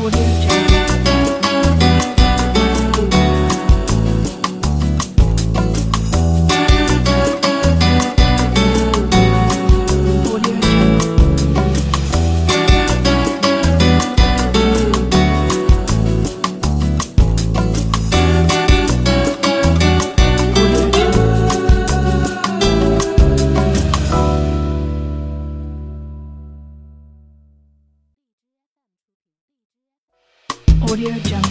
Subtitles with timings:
[0.00, 0.67] Audio Jungle.
[30.98, 31.47] Audio Jungle.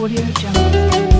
[0.00, 1.19] Audio Jungle.